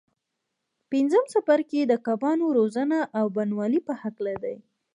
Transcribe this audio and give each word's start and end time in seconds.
پنځم 0.91 1.23
څپرکی 1.31 1.81
د 1.87 1.93
کبانو 2.07 2.45
روزنه 2.57 2.99
او 3.19 3.25
بڼوالۍ 3.35 3.79
په 3.87 3.93
هکله 4.01 4.33
دی. 4.43 4.57